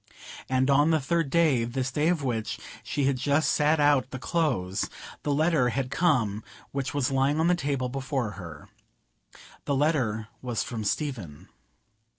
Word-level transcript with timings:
And 0.49 0.67
on 0.71 0.89
the 0.89 0.99
third 0.99 1.29
day—this 1.29 1.91
day 1.91 2.07
of 2.07 2.23
which 2.23 2.57
she 2.81 3.03
had 3.03 3.17
just 3.17 3.51
sat 3.51 3.79
out 3.79 4.09
the 4.09 4.17
close—the 4.17 5.31
letter 5.31 5.69
had 5.69 5.91
come 5.91 6.43
which 6.71 6.91
was 6.95 7.11
lying 7.11 7.39
on 7.39 7.45
the 7.45 7.53
table 7.53 7.87
before 7.87 8.31
her. 8.31 8.67
The 9.65 9.75
letter 9.75 10.27
was 10.41 10.63
from 10.63 10.83
Stephen. 10.83 11.49